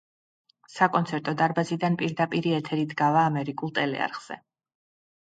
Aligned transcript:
საკონცერტო 0.75 1.33
დარბაზიდან 1.41 1.97
პირდაპირი 2.01 2.53
ეთერით 2.59 2.95
გავა 3.01 3.25
ამერიკულ 3.33 3.75
ტელეარხზე. 3.77 4.39